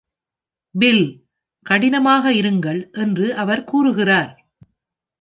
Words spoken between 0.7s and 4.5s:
"Bill, கடினமாக இருங்கள்," என்று அவர் கூறுகிறார்.